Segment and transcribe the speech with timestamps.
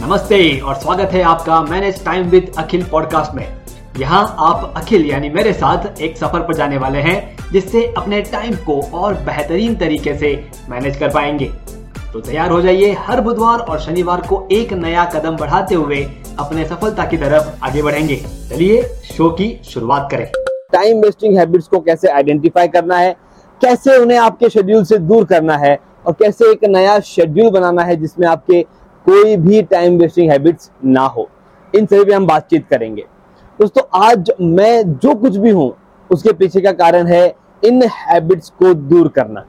[0.00, 3.46] नमस्ते और स्वागत है आपका manage time with Akhil podcast में।
[3.98, 8.54] यहाँ आप अखिल यानी मेरे साथ एक सफ़र पर जाने वाले हैं, जिससे अपने टाइम
[8.66, 10.32] को और बेहतरीन तरीके से
[10.68, 11.48] मैनेज कर पाएँगे।
[12.12, 16.02] तो तैयार हो जाइए हर बुधवार और शनिवार को एक नया कदम बढ़ाते हुए
[16.38, 18.16] अपने सफलता की तरफ़ आगे बढ़ेंगे।
[18.50, 18.82] चलिए
[19.12, 20.26] शो की शुरुआत करें।
[20.72, 23.16] टाइम वेस्टिंग हैबिट्स को कैसे आइडेंटिफाई करना है,
[23.60, 27.96] कैसे उन्हें आपके शेड्यूल से दूर करना है, और कैसे एक नया शेड्यूल बनाना है
[27.96, 28.64] जिसमें आपके
[29.06, 31.28] कोई भी टाइम वेस्टिंग हैबिट्स ना हो।
[31.74, 33.02] इन सभी पे हम बातचीत करेंगे।
[33.60, 35.74] दोस्तों, आज मैं जो कुछ भी हूँ,
[36.10, 39.44] उसके पीछे का कारण है इन हैबिट्स को दूर करना।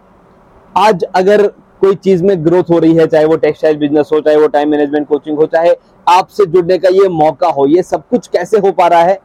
[0.77, 1.47] आज अगर
[1.81, 4.69] कोई चीज़ में ग्रोथ हो रही है, चाहे वो टेक्सटाइल बिज़नेस हो, चाहे वो टाइम
[4.69, 5.75] मैनेजमेंट कोचिंग हो, चाहे
[6.07, 9.19] आपसे जुड़ने का ये मौका हो, ये सब कुछ कैसे हो पा रहा है?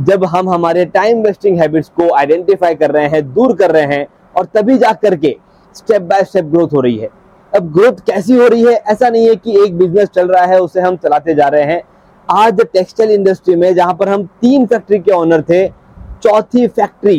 [0.00, 4.06] जब हम हमारे टाइम वेस्टिंग हैबिट्स को आइडेंटिफाई कर रहे हैं, दूर कर रहे हैं,
[4.36, 5.36] और तभी जा करके
[5.74, 7.08] स्टेप बाय स्टेप ग्रोथ हो रही है।
[7.54, 8.72] अब ग्रोथ कैसी हो रही है?
[8.72, 11.82] ऐसा नहीं है कि एक बिज़नेस चल रहा है, उसे हम चलाते जा रहे हैं।
[12.28, 15.68] आज टेक्सटाइल इंडस्ट्री में, जहाँ पर हम तीन फैक्ट्री के ऑनर थे,
[16.22, 17.16] चौथी फैक्ट्री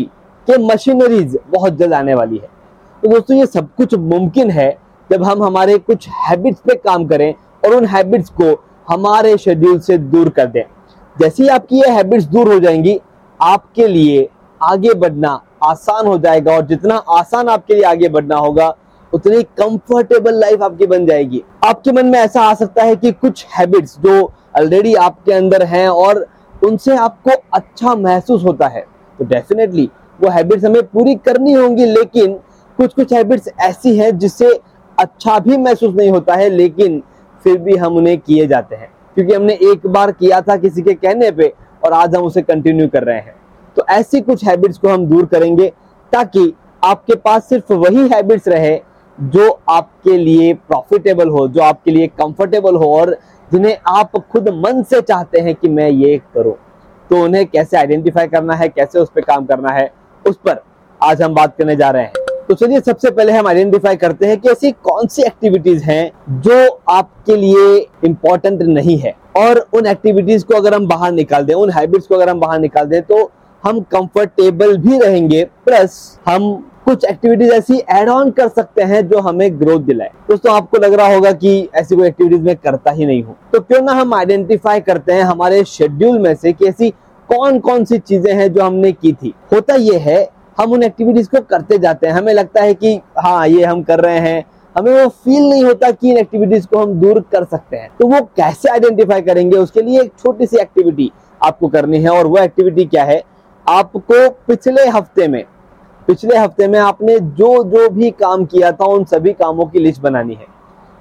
[0.48, 2.50] के मशीनरीज बहुत जल्द आने वाली है।
[3.04, 4.70] तो दोस्तों, ये सब कुछ मुमकिन है
[5.10, 7.34] जब हम हमारे कुछ हैबिट्स पे काम करें
[7.66, 8.54] और उन हैबिट्स को
[8.90, 10.64] हमारे शेड्यूल से दूर कर दें।
[11.16, 13.00] जैसे ही आपकी ये हैबिट्स दूर हो जाएँगी,
[13.40, 14.30] आपके लिए
[14.62, 18.76] आगे बढ़ना आसान हो जाएगा और जितना आसान आपके लिए आगे बढ़ना होगा
[19.16, 23.46] उतनी कंफर्टेबल लाइफ आपकी बन जाएगी। आपके मन में ऐसा आ सकता है कि कुछ
[23.58, 24.22] हैबिट्स जो
[24.58, 26.26] ऑलरेडी आपके अंदर हैं और
[26.64, 28.86] उनसे आपको अच्छा महसूस होता है।
[29.20, 32.34] तो डेफिनेटली वो हैबिट्स हमें पूरी करनी होंगी, लेकिन
[32.80, 34.60] कुछ कुछ हैबिट्स ऐसी हैं जिससे
[34.98, 37.02] अच्छा भी महसूस नहीं होता है, लेकिन
[37.44, 40.94] फिर भी हम उन्हें किए जाते हैं। क्योंकि हमने एक बार किया था किसी के
[40.94, 43.36] कहने पे और आज हम उसे कंटिन्यू कर रहे हैं।
[43.78, 45.72] तो ऐसी कुछ हैबिट्स को हम दूर करेंगे
[46.14, 48.74] ताकि आपके पास सिर्फ़ वही हैबिट्स रहे
[49.18, 53.16] जो आपके लिए प्रॉफिटेबल हो, जो आपके लिए कंफर्टेबल हो और
[53.52, 56.54] जिन्हें आप खुद मन से चाहते हैं कि मैं ये करूँ।
[57.10, 59.92] तो उन्हें कैसे आइडेंटिफाई करना है, कैसे उस पर काम करना है,
[60.26, 60.62] उस पर
[61.02, 64.38] आज हम बात करने जा रहे हैं। तो चलिए सबसे पहले हम आइडेंटिफाई करते हैं
[64.38, 70.46] कि ऐसी कौन सी एक्टिविटीज़ हैं जो आपके लिए इंपॉर्टेंट नहीं है। और उन एक्टिविटीज़
[70.46, 73.32] को अगर हम बाहर निकाल दें, उन हैबिट्स को अगर हम बाहर निकाल दें तो
[73.64, 79.20] हम कंफर्टेबल भी रहेंगे प्लस हम कुछ एक्टिविटीज़ ऐसी एड ऑन कर सकते हैं जो
[79.20, 83.06] हमें ग्रोथ दिलाए। दोस्तों, आपको लग रहा होगा कि ऐसी कोई एक्टिविटीज़ में करता ही
[83.06, 86.90] नहीं हूँ। तो क्यों ना हम आइडेंटिफाई करते हैं हमारे शेड्यूल में से कि ऐसी
[87.30, 91.30] कौन कौन सी चीज़ें हैं जो हमने की थी। होता यह है, हम उन एक्टिविटीज़
[91.30, 94.46] को करते जाते हैं। हमें लगता है कि हाँ ये हम कर रहे हैं।
[94.76, 98.08] हमें वो फील नहीं होता कि इन एक्टिविटीज़ को हम दूर कर सकते हैं। तो
[98.08, 99.58] वो कैसे आइडेंटिफाई करेंगे?
[99.58, 103.22] उसके लिए एक छोटी सी एक्टिविटी आपको करनी है। और वो एक्टिविटी क्या है?
[103.66, 105.44] आपको पिछले हफ़्ते में
[106.08, 110.02] पिछले हफ़्ते में आपने जो जो भी काम किया था, उन सभी कामों की लिस्ट
[110.02, 110.56] बनानी है।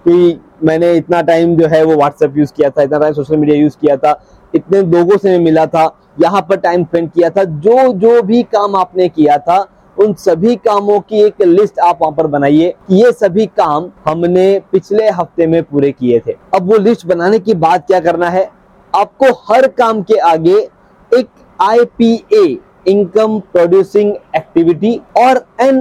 [0.09, 3.57] कि मैंने इतना टाइम जो है वो व्हाट्सएप यूज़ किया था, इतना टाइम सोशल मीडिया
[3.57, 7.93] यूज़ किया था, इतने लोगों से मिला था, यहाँ पर टाइम स्पेंड किया था, जो
[7.93, 9.67] जो भी काम आपने किया था,
[9.99, 15.09] उन सभी कामों की एक लिस्ट आप वहाँ पर बनाइए। ये सभी काम हमने पिछले
[15.09, 18.51] हफ़्ते में पूरे किए थे। अब वो लिस्ट बनाने की बात क्या करना है?
[18.95, 20.71] आपको हर काम के आगे
[21.15, 21.29] एक
[21.63, 25.81] आईपीए इनकम प्रोड्यूसिंग एक्टिविटी और an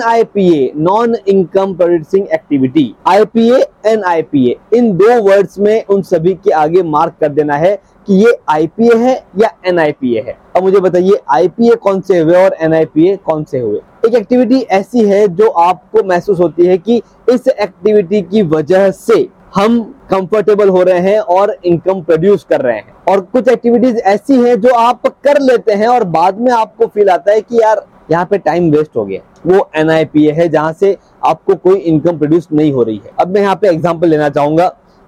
[0.78, 7.14] non income producing activity IPA NIPA इन दो वर्ड्स में उन सभी के आगे मार्क
[7.22, 7.76] कर देना है
[8.08, 12.02] कि ये आईपीए है या एन आई पी ए है। अब मुझे बताइए आईपीए कौन
[12.02, 13.80] से हुए और एन आई पी ए कौन से हुए?
[14.06, 19.28] एक एक्टिविटी ऐसी है जो आपको महसूस होती है कि इस एक्टिविटी की वजह से
[19.56, 24.40] हम कंफर्टेबल हो रहे हैं और इनकम प्रोड्यूस कर रहे हैं। और कुछ एक्टिविटीज़ ऐसी
[24.40, 27.86] हैं जो आप कर लेते हैं और बाद में आपको फील आता है कि यार,
[28.12, 32.48] यहाँ पे टाइम वेस्ट हो गया। वो एनआईपीए है, जहाँ से आपको कोई इनकम प्रोड्यूस
[32.54, 34.66] नहीं हो रही है। अब मैं यहाँ पे एग्ज़ाम्पल लेना चाहूँगा।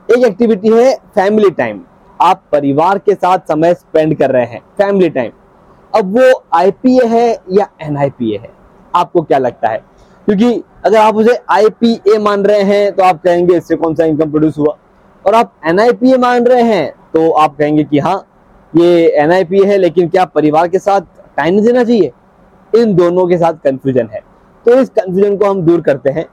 [0.10, 1.82] एक एक्टिविटी है फैमिली टाइम
[2.20, 5.32] आप परिवार के साथ समय स्पेंड कर रहे हैं फैमिली टाइम
[5.94, 8.50] अब वो आईपीए है या एनआईपीए है?
[8.94, 9.78] आपको क्या लगता है?
[10.28, 14.32] क्योंकि अगर आप उसे आईपीए मान रहे हैं तो आप कहेंगे, इससे कौन सा इनकम
[14.32, 14.76] प्रोड्यूस हुआ?
[15.26, 18.26] और आप एनआईपीए मान रहे हैं तो आप कहेंगे कि हाँ
[18.74, 21.02] ये एनआईपीए है, लेकिन क्या परिवार के साथ
[21.38, 22.12] टाइम देना चाहिए?
[22.74, 24.20] इन दोनों के साथ कंफ्यूजन है।
[24.66, 26.26] तो इस कंफ्यूजन को हम दूर करते हैं।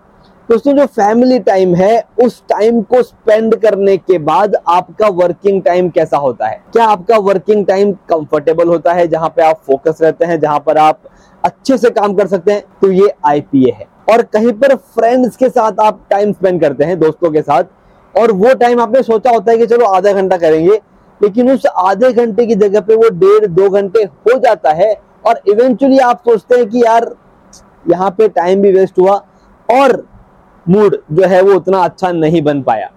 [0.49, 5.89] दोस्तों, जो फैमिली टाइम है, उस टाइम को स्पेंड करने के बाद आपका वर्किंग टाइम
[5.89, 6.61] कैसा होता है?
[6.73, 10.79] क्या आपका वर्किंग टाइम कंफर्टेबल होता है, जहाँ पे आप फोकस रहते हैं, जहाँ पर
[10.79, 11.01] आप
[11.45, 12.65] अच्छे से काम कर सकते हैं?
[12.83, 16.99] तो ये आईपीए है। और कहीं पर फ्रेंड्स के साथ आप टाइम स्पेंड करते हैं,
[17.01, 17.65] दोस्तों के साथ
[18.15, 20.81] और वो टाइम आपने सोचा होता है कि चलो आधा घंटा करेंगे,
[21.21, 24.95] लेकिन उस आधे घंटे की जगह पे वो डेढ़, दो घंटे हो जाता है
[25.27, 27.15] और इवेंचुअली आप सोचते हैं कि यार,
[27.85, 29.15] यहाँ पे टाइम भी वेस्ट हुआ
[29.69, 30.05] और
[30.67, 32.91] मूड जो है वो उतना अच्छा नहीं बन पाया।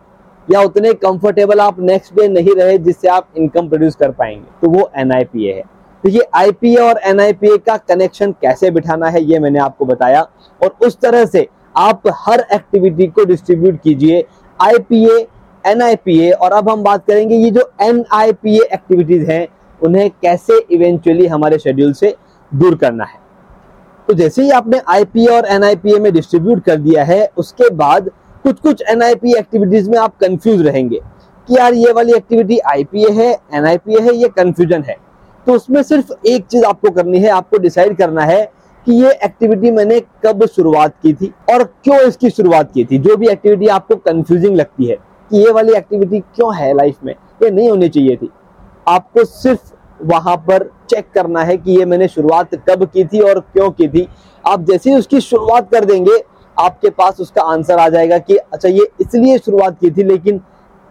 [0.47, 4.69] या उतने कंफर्टेबल आप नेक्स्ट डे नहीं रहे जिससे आप इनकम प्रोड्यूस कर पाएँगे। तो
[4.69, 5.63] वो एनआईपीए है।
[6.03, 10.21] देखिए आईपीए और एनआईपीए का कनेक्शन कैसे बिठाना है, ये मैंने आपको बताया।
[10.61, 11.47] और उस तरह से
[11.77, 14.23] आप हर एक्टिविटी को डिस्ट्रीब्यूट कीजिए।
[14.59, 15.25] आईपीए
[15.63, 19.47] एनआईपीए और अब हम बात करेंगे ये जो एनआईपीए एक्टिविटीज़ हैं,
[19.81, 22.15] उन्हें कैसे इवेंचुअली हमारे शेड्यूल से
[22.51, 23.19] दूर करना है।
[24.07, 28.09] तो जैसे ही आपने आईपीए और एनआईपीए में डिस्ट्रीब्यूट कर दिया है, उसके बाद
[28.43, 30.99] कुछ कुछ एनआईपी एक्टिविटीज़ में आप कंफ्यूज रहेंगे
[31.49, 34.95] कि यार ये वाली एक्टिविटी आईपीए है एनआईपीए है, ये कंफ्यूजन है।
[35.47, 38.43] तो उसमें सिर्फ़ एक चीज़ आपको करनी है, आपको डिसाइड करना है
[38.85, 42.97] कि ये एक्टिविटी मैंने कब शुरुआत की थी और क्यों इसकी शुरुआत की थी?
[42.97, 44.95] जो भी एक्टिविटी आपको कंफ्यूजिंग लगती है
[45.31, 47.13] कि ये वाली एक्टिविटी क्यों है लाइफ में?
[47.43, 48.29] ये नहीं होनी चाहिए थी।
[48.87, 49.73] आपको सिर्फ़
[50.03, 53.87] वहाँ पर चेक करना है कि ये मैंने शुरुआत कब की थी और क्यों की
[53.87, 54.07] थी।
[54.43, 56.23] आप जैसे ही उसकी शुरुआत कर देंगे,
[56.57, 60.41] आपके पास उसका आंसर आ जाएगा कि अच्छा ये इसलिए शुरुआत की थी, लेकिन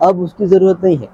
[0.00, 1.08] अब उसकी ज़रूरत नहीं है।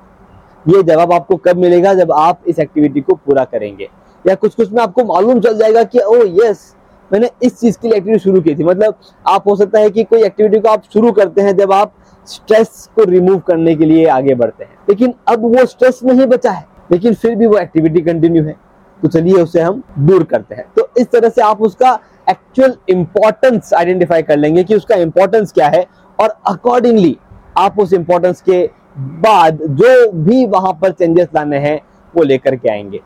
[0.69, 1.95] ये जवाब आपको कब मिलेगा?
[1.95, 3.89] जब आप इस एक्टिविटी को पूरा करेंगे।
[4.25, 6.75] या कुछ कुछ में आपको मालूम चल जाएगा कि ओ यस
[7.11, 8.95] मैंने इस चीज़ के लिए एक्टिविटी शुरू की थी। मतलब
[9.29, 11.95] आप हो सकता है कि कोई एक्टिविटी को आप शुरू करते हैं जब आप
[12.27, 16.51] स्ट्रेस को रिमूव करने के लिए आगे बढ़ते हैं। लेकिन अब वो स्ट्रेस नहीं बचा
[16.51, 18.57] है, लेकिन फिर भी वो एक्टिविटी कंटिन्यू है।
[19.03, 21.99] तो चलिए उसे हम दूर करते हैं। तो इस तरह से आप उसका
[22.31, 25.85] एक्चुअल इंपॉर्टेंस आइडेंटिफाई कर लेंगे कि उसका इंपॉर्टेंस क्या है
[26.19, 27.17] और अकॉर्डिंगली
[27.59, 28.69] आप उस इंपॉर्टेंस के
[28.99, 31.81] बाद जो भी वहाँ पर चेंजेस लाने हैं,
[32.15, 33.01] वो लेकर के आएँगे।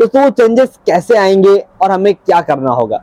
[0.00, 2.96] दोस्तों वो चेंजेस कैसे आएँगे और हमें क्या करना होगा?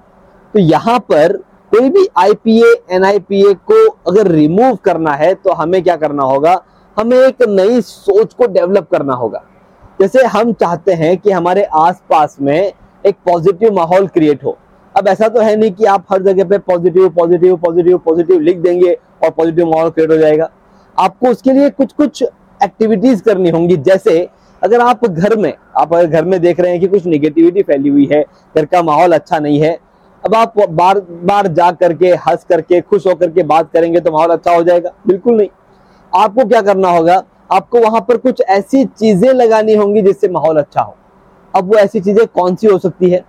[0.54, 1.34] तो यहाँ पर
[1.72, 6.56] कोई भी आईपीए एनआईपीए को अगर रिमूव करना है तो हमें क्या करना होगा?
[6.98, 9.44] हमें एक नई सोच को डेवलप करना होगा।
[10.00, 12.74] जैसे हम चाहते हैं कि हमारे आसपास में
[13.04, 14.58] एक पॉजिटिव माहौल क्रिएट हो।
[14.96, 18.58] अब ऐसा तो है नहीं कि आप हर जगह पे पॉजिटिव पॉजिटिव पॉजिटिव पॉजिटिव लिख
[18.58, 18.94] देंगे
[19.24, 20.50] और पॉजिटिव माहौल क्रिएट हो जाएगा।
[20.98, 22.24] आपको उसके लिए कुछ कुछ
[22.62, 24.18] एक्टिविटीज़ करनी होंगी। जैसे
[24.62, 27.90] अगर आप घर में, आप अगर घर में देख रहे हैं कि कुछ निगेटिविटी फैली
[27.90, 28.24] हुई है,
[28.56, 29.78] घर का माहौल अच्छा नहीं है,
[30.24, 34.30] अब आप बार बार जा करके, हंस करके, खुश होकर के बात करेंगे तो माहौल
[34.30, 35.50] अच्छा हो जाएगा। बिल्कुल नहीं।
[36.14, 37.24] आपको क्या करना होगा?
[37.52, 40.96] आपको वहाँ पर कुछ ऐसी चीज़ें लगानी होंगी जिससे माहौल अच्छा हो।
[41.54, 43.24] अब वो ऐसी चीज़ें कौन सी हो सकती है?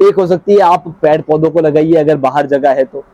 [0.00, 3.04] एक हो सकती है, आप पेड़ पौधों को लगाइए अगर बाहर जगह है तो।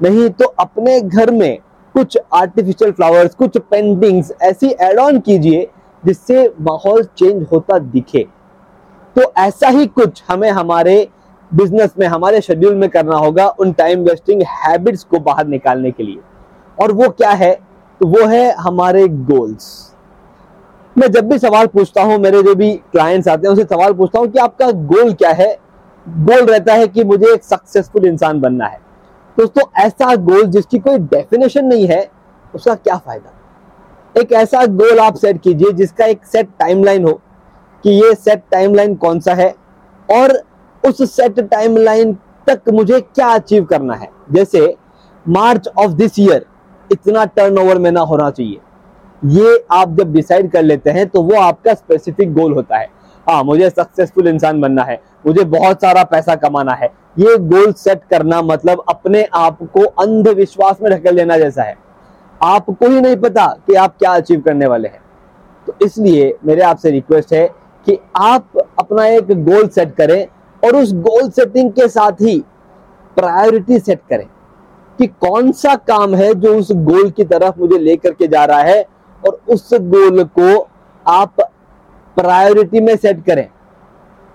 [0.00, 1.58] नहीं तो अपने घर में
[1.94, 5.68] कुछ आर्टिफिशियल फ्लावर्स कुछ पेंटिंग्स ऐसी एड ऑन कीजिए
[6.06, 8.26] जिससे माहौल चेंज होता दिखे।
[9.16, 11.08] तो ऐसा ही कुछ हमें हमारे
[11.54, 16.02] बिज़नेस में, हमारे शेड्यूल में करना होगा उन टाइम वेस्टिंग हैबिट्स को बाहर निकालने के
[16.02, 16.18] लिए।
[16.78, 17.54] और वो क्या है?
[18.00, 19.92] तो वो है हमारे गोल्स
[20.98, 24.18] मैं जब भी सवाल पूछता हूँ, मेरे जो भी क्लाइंट्स आते हैं, उनसे सवाल पूछता
[24.18, 25.58] हूँ कि आपका गोल क्या है?
[26.08, 28.80] गोल रहता है कि मुझे एक सक्सेसफुल इंसान बनना है।
[29.38, 32.10] दोस्तों तो ऐसा गोल जिसकी कोई डेफिनेशन नहीं है,
[32.54, 33.32] उसका क्या फ़ायदा?
[34.14, 37.12] एक ऐसा गोल आप सेट कीजिए जिसका एक सेट टाइमलाइन हो
[37.84, 39.48] कि ये सेट टाइमलाइन कौन सा है
[40.08, 40.32] और
[40.82, 42.12] उस सेट टाइमलाइन
[42.46, 44.74] तक मुझे क्या अचीव करना है। जैसे
[45.26, 46.44] मार्च ऑफ़ दिस ईयर
[46.90, 48.58] इतना टर्नओवर में ना होना चाहिए।
[49.22, 52.88] ये आप जब डिसाइड कर लेते हैं तो वो आपका स्पेसिफिक गोल होता है।
[53.26, 56.88] हाँ मुझे सक्सेसफुल इंसान बनना है, मुझे बहुत सारा पैसा कमाना है।
[57.18, 61.76] ये गोल सेट करना मतलब अपने आप को अंधविश्वास में ढकल देना जैसा है।
[62.42, 65.00] आपको ही नहीं पता कि आप क्या अचीव करने वाले हैं।
[65.66, 67.46] तो इसलिए मेरे आपसे रिक्वेस्ट है
[67.86, 70.26] कि आप अपना एक गोल सेट करें
[70.62, 72.38] और उस गोल सेटिंग के साथ ही
[73.16, 74.26] प्रायोरिटी सेट करें
[74.98, 78.60] कि कौन सा काम है जो उस गोल की तरफ़ मुझे लेकर के जा रहा
[78.60, 78.84] है
[79.22, 80.58] और उस गोल को
[81.06, 81.40] आप
[82.16, 83.48] प्रायोरिटी में सेट करें।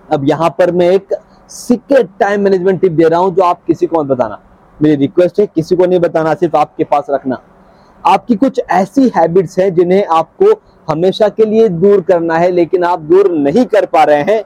[0.08, 1.14] अब यहाँ पर मैं एक
[1.50, 4.40] सीक्रेट टाइम मैनेजमेंट टिप दे रहा हूँ जो आप किसी को मत बताना।
[4.80, 7.40] मेरी रिक्वेस्ट है किसी को नहीं बताना, सिर्फ़ आपके पास रखना।
[8.04, 10.52] आपकी कुछ ऐसी हैबिट्स हैं जिन्हें आपको
[10.88, 14.42] हमेशा के लिए दूर करना है, लेकिन आप दूर नहीं कर पा रहे हैं।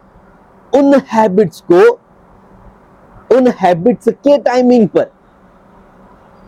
[0.72, 1.90] उन हैबिट्स को,
[3.30, 5.10] उन हैबिट्स के टाइमिंग पर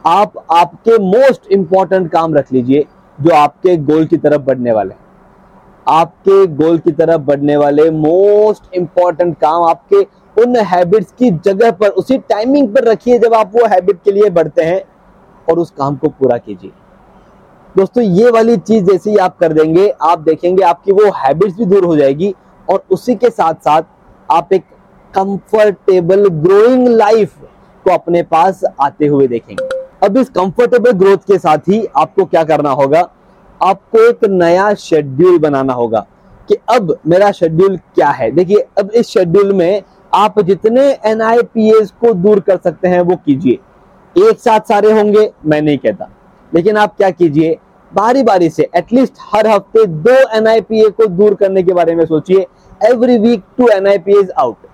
[0.04, 2.86] आप आपके मोस्ट इंपॉर्टेंट काम रख लीजिए,
[3.18, 4.94] जो आपके गोल की तरफ़ बढ़ने वाले
[5.86, 10.00] आपके गोल की तरफ़ बढ़ने वाले मोस्ट इंपॉर्टेंट काम आपके
[10.36, 14.30] उन हैबिट्स की जगह पर, उसी टाइमिंग पर रखिए जब आप वो हैबिट के लिए
[14.30, 14.82] बढ़ते हैं,
[15.48, 16.70] और उस काम को पूरा कीजिए।
[17.78, 21.64] दोस्तों, ये वाली चीज़ जैसे ही आप कर देंगे, आप देखेंगे आपकी वो हैबिट्स भी
[21.64, 22.34] दूर हो जाएगी
[22.68, 23.82] और उसी के साथ साथ
[24.30, 24.64] आप एक
[25.14, 27.34] कंफर्टेबल ग्रोइंग लाइफ
[27.86, 29.68] को अपने पास आते हुए देखेंगे।
[30.06, 33.08] अब इस कंफर्टेबल ग्रोथ के साथ ही आपको क्या करना होगा?
[33.60, 36.06] आपको एक नया शेड्यूल बनाना होगा
[36.48, 39.82] कि अब मेरा शेड्यूल क्या है। देखिए, अब इस शेड्यूल में
[40.14, 43.58] आप जितने एनआईपीएस को दूर कर सकते हैं, वो कीजिए।
[44.28, 46.10] एक साथ सारे होंगे, मैं नहीं कहता।
[46.54, 47.56] लेकिन आप क्या कीजिए,
[47.92, 52.46] बारी बारी से एटलीस्ट हर हफ़्ते दो एनआईपीए को दूर करने के बारे में सोचिए।
[52.82, 54.66] Every week two NIPAs out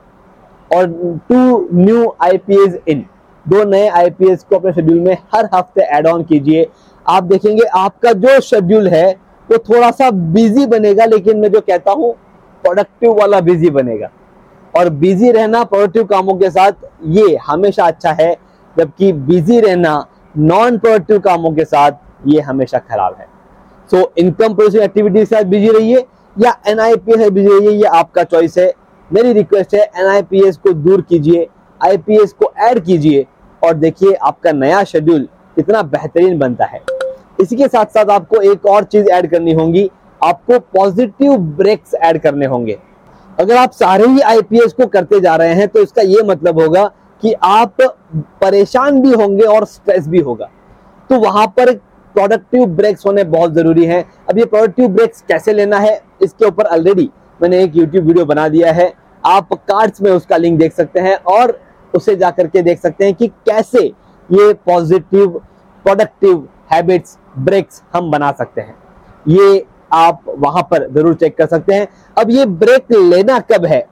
[0.71, 0.87] और
[1.29, 3.05] टू न्यू आईपीएज इन
[3.47, 6.67] दो नए आईपीएस को अपने शेड्यूल में हर हफ़्ते एड ऑन कीजिए।
[7.07, 9.11] आप देखेंगे आपका जो शेड्यूल है,
[9.49, 12.13] वो तो थोड़ा सा बिज़ी बनेगा, लेकिन मैं जो कहता हूँ
[12.65, 14.11] प्रोडक्टिव वाला बिज़ी बनेगा।
[14.75, 16.73] और बिज़ी रहना प्रोडक्टिव कामों के साथ
[17.07, 18.37] ये हमेशा अच्छा है,
[18.77, 21.93] जबकि बिज़ी रहना नॉन प्रोडक्टिव कामों के साथ
[22.27, 23.27] ये हमेशा खराब है।
[23.91, 26.05] सो इनकम प्रोड्यूसिंग एक्टिविटी के साथ बिज़ी रहिए,
[26.37, 28.73] या एनआईपीएस से बिज़ी रहिए, ये आपका चॉइस है।
[29.11, 31.47] मेरी रिक्वेस्ट है एनआईपीएस को दूर कीजिए
[31.81, 33.27] आईपीएस को ऐड कीजिए,
[33.63, 36.81] और देखिए आपका नया शेड्यूल कितना बेहतरीन बनता है।
[37.41, 42.21] इसी के साथ साथ आपको एक और चीज़ ऐड करनी होगी, आपको पॉजिटिव ब्रेक्स ऐड
[42.23, 42.79] करने होंगे।
[43.39, 46.91] अगर आप सारे ही आईपीएस को करते जा रहे हैं तो इसका ये मतलब होगा
[47.23, 47.77] कि आप
[48.43, 50.51] परेशान भी होंगे और स्ट्रेस भी होगा।
[51.11, 51.73] तो वहाँ पर
[52.15, 56.67] प्रोडक्टिव ब्रेक्स होने बहुत ज़रूरी है। अब ये प्रोडक्टिव ब्रेक्स कैसे लेना है, इसके ऊपर
[56.67, 57.09] ऑलरेडी
[57.41, 58.93] मैंने एक यूट्यूब वीडियो बना दिया है।
[59.25, 61.59] आप कार्ड्स में उसका लिंक देख सकते हैं और
[61.95, 63.85] उसे जाकर के देख सकते हैं कि कैसे
[64.29, 65.29] ये पॉजिटिव
[65.85, 68.75] प्रोडक्टिव हैबिट्स ब्रेक्स हम बना सकते हैं।
[69.27, 71.87] ये आप वहाँ पर ज़रूर चेक कर सकते हैं।
[72.17, 73.85] अब ये ब्रेक लेना कब है?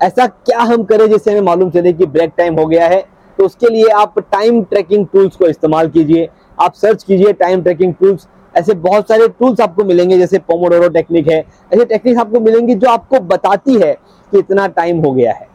[0.00, 3.00] ऐसा क्या हम करें जिससे हमें मालूम चले कि ब्रेक टाइम हो गया है?
[3.38, 6.28] तो उसके लिए आप टाइम ट्रैकिंग टूल्स को इस्तेमाल कीजिए।
[6.60, 11.28] आप सर्च कीजिए टाइम ट्रैकिंग टूल्स ऐसे बहुत सारे टूल्स आपको मिलेंगे, जैसे पोमोडोरो टेक्निक
[11.28, 11.38] है।
[11.74, 13.92] ऐसे टेक्निक आपको मिलेंगी जो आपको बताती है
[14.32, 15.46] कि इतना टाइम हो गया है।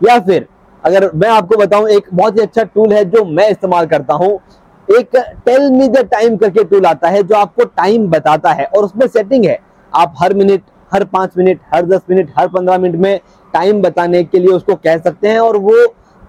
[0.00, 0.46] या फिर,
[0.84, 4.40] अगर मैं आपको बताऊँ, एक बहुत ही अच्छा टूल है जो मैं इस्तेमाल करता हूँ।
[4.88, 8.84] एक टेल मी द टाइम करके टूल आता है, जो आपको टाइम बताता है। और
[8.84, 9.58] उसमें सेटिंग है।
[9.92, 10.62] आप हर मिनट
[10.92, 13.20] हर पाँच मिनट हर दस मिनट हर पंद्रह मिनट में
[13.52, 15.74] टाइम बताने के लिए उसको कह सकते हैं और वो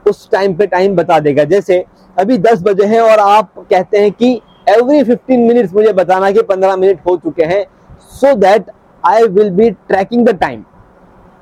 [0.05, 1.83] उस टाइम पे टाइम बता देगा। जैसे,
[2.17, 4.33] अभी दस बजे है और आप कहते हैं कि
[4.69, 7.65] एवरी फिफ्टीन मिनट्स मुझे बताना कि पंद्रह मिनट हो चुके हैं
[8.11, 8.69] so that
[9.03, 10.63] I will be tracking the time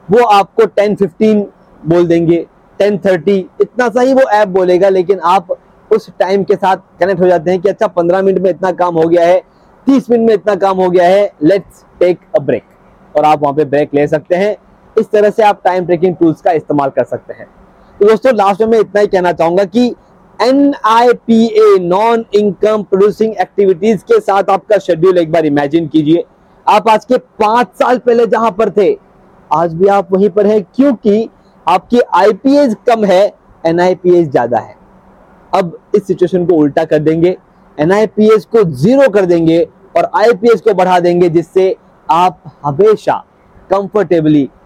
[0.08, 1.42] वो आपको टेन फिफ्टीन
[1.84, 2.46] बोल देंगे
[2.80, 5.48] टेन थर्टी इतना सा ही वो ऐप बोलेगा, लेकिन आप
[5.92, 8.96] उस टाइम के साथ कनेक्ट हो जाते हैं कि अच्छा पंद्रह मिनट में इतना काम
[8.96, 9.40] हो गया है,
[9.88, 12.64] तीस मिनट में इतना काम हो गया है लेट्स टेक अ ब्रेक
[13.16, 14.56] और आप वहाँ पे ब्रेक ले सकते हैं।
[14.96, 17.46] इस तरह से आप टाइम ट्रेकिंग टूल्स का इस्तेमाल कर सकते हैं।
[18.00, 19.88] तो दोस्तों लास्ट में मैं इतना ही कहना चाहूँगा कि
[20.40, 25.88] N I P A non income producing activities के साथ आपका शेड्यूल एक बार इमेजिन
[25.88, 26.24] कीजिए।
[26.68, 28.94] आप आज के पाँच साल पहले जहाँ पर थे,
[29.52, 31.30] आज भी आप वहीं पर हैं क्योंकि
[31.68, 33.22] आपकी आईपीएस कम है
[33.64, 34.76] एनआईपीएस ज़्यादा है।
[35.54, 37.36] अब इस सिचुएशन को उल्टा कर देंगे
[37.78, 39.62] एनआईपीएस को ज़ीरो कर देंगे
[39.98, 41.76] और आईपीएस को बढ़ा देंगे, जिससे
[42.10, 43.24] आप हमेशा
[43.70, 44.50] कंफर्टेबली